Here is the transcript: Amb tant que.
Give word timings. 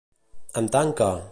Amb 0.61 0.73
tant 0.77 0.95
que. 1.03 1.11